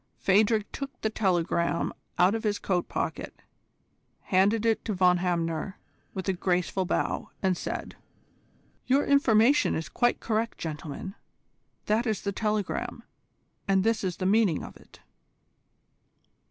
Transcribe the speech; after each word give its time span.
Phadrig 0.17 0.65
took 0.71 0.99
the 1.01 1.11
telegram 1.11 1.93
out 2.17 2.33
of 2.33 2.43
his 2.43 2.57
coat 2.57 2.89
pocket, 2.89 3.39
handed 4.21 4.65
it 4.65 4.83
to 4.83 4.95
Von 4.95 5.17
Hamner 5.17 5.77
with 6.15 6.27
a 6.27 6.33
graceful 6.33 6.85
bow, 6.87 7.29
and 7.43 7.55
said: 7.55 7.95
"Your 8.87 9.05
information 9.05 9.75
is 9.75 9.89
quite 9.89 10.19
correct, 10.19 10.57
gentlemen. 10.57 11.13
That 11.85 12.07
is 12.07 12.21
the 12.21 12.31
telegram, 12.31 13.03
and 13.67 13.83
this 13.83 14.03
is 14.03 14.17
the 14.17 14.25
meaning 14.25 14.63
of 14.63 14.75
it." 14.75 15.01